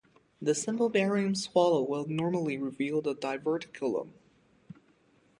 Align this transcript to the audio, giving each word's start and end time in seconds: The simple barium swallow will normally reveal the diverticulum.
The 0.41 0.55
simple 0.55 0.89
barium 0.89 1.35
swallow 1.35 1.83
will 1.83 2.07
normally 2.07 2.57
reveal 2.57 3.03
the 3.03 3.13
diverticulum. 3.13 4.09